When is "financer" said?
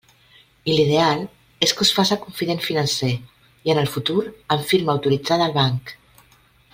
2.69-3.11